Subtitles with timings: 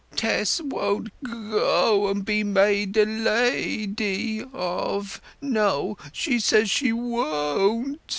[0.15, 6.71] "Tess won't go o o and be made a la a dy of!—no, she says
[6.71, 8.01] she wo o on't!"